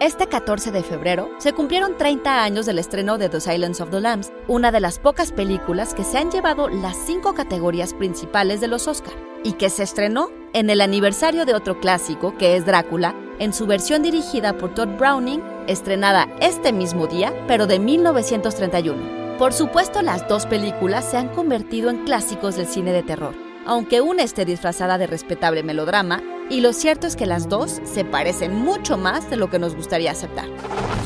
[0.00, 4.00] Este 14 de febrero se cumplieron 30 años del estreno de The Silence of the
[4.00, 8.68] Lambs, una de las pocas películas que se han llevado las cinco categorías principales de
[8.68, 9.12] los Oscar
[9.44, 13.66] y que se estrenó en el aniversario de otro clásico que es Drácula, en su
[13.66, 19.36] versión dirigida por Todd Browning, estrenada este mismo día, pero de 1931.
[19.36, 23.34] Por supuesto, las dos películas se han convertido en clásicos del cine de terror,
[23.66, 28.04] aunque una esté disfrazada de respetable melodrama y lo cierto es que las dos se
[28.04, 30.46] parecen mucho más de lo que nos gustaría aceptar.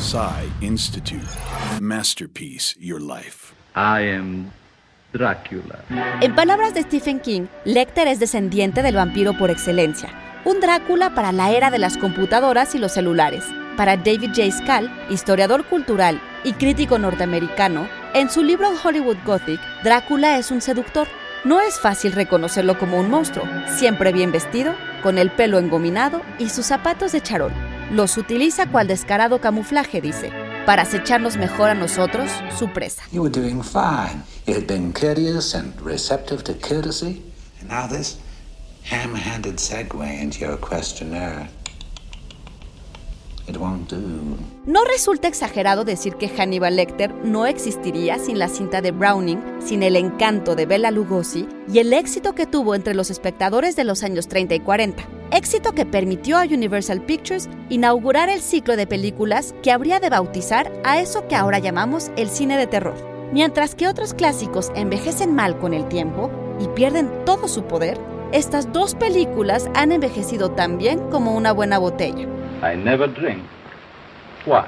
[0.01, 1.27] Psy Institute.
[1.81, 3.55] Masterpiece Your Life.
[3.77, 4.51] I am
[5.13, 5.79] Drácula.
[6.21, 10.11] En palabras de Stephen King, Lecter es descendiente del vampiro por excelencia,
[10.45, 13.45] un Drácula para la era de las computadoras y los celulares.
[13.77, 14.51] Para David J.
[14.51, 21.07] Scal, historiador cultural y crítico norteamericano, en su libro Hollywood Gothic, Drácula es un seductor.
[21.45, 23.45] No es fácil reconocerlo como un monstruo,
[23.77, 27.53] siempre bien vestido, con el pelo engominado y sus zapatos de charol.
[27.91, 30.33] Los utiliza cual descarado camuflaje, dice,
[30.65, 33.03] para acecharnos mejor a nosotros, su presa.
[33.13, 34.23] You were doing fine.
[34.47, 37.23] You had been courteous and receptive to courtesy.
[37.61, 38.17] And now this
[38.85, 41.51] ham-handed segue into your questionnaire.
[44.67, 49.83] No resulta exagerado decir que Hannibal Lecter no existiría sin la cinta de Browning, sin
[49.83, 54.03] el encanto de Bela Lugosi y el éxito que tuvo entre los espectadores de los
[54.03, 55.05] años 30 y 40.
[55.31, 60.73] Éxito que permitió a Universal Pictures inaugurar el ciclo de películas que habría de bautizar
[60.85, 62.95] a eso que ahora llamamos el cine de terror.
[63.33, 67.99] Mientras que otros clásicos envejecen mal con el tiempo y pierden todo su poder,
[68.33, 72.27] estas dos películas han envejecido tan bien como una buena botella.
[72.65, 73.43] I never drink.
[74.47, 74.65] Why?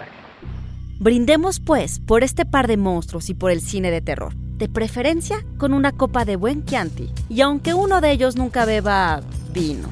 [0.98, 5.39] Brindemos pues por este par de monstruos y por el cine de terror, de preferencia
[5.56, 9.20] con una copa de buen Chianti, y aunque uno de ellos nunca beba
[9.52, 9.89] vino.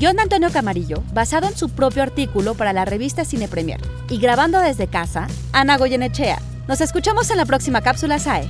[0.00, 4.60] John Antonio Camarillo, basado en su propio artículo para la revista Cine Premier, y grabando
[4.60, 6.38] desde casa, Ana Goyenechea.
[6.68, 8.48] Nos escuchamos en la próxima cápsula SAE.